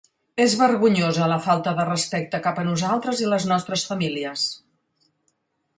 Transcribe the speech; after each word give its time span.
És 0.43 0.53
vergonyosa 0.61 1.27
la 1.31 1.37
falta 1.47 1.73
de 1.81 1.85
respecte 1.89 2.41
cap 2.47 2.61
a 2.61 2.65
nosaltres 2.71 3.21
i 3.27 3.31
les 3.35 3.47
nostres 3.53 3.85
famílies. 3.91 4.47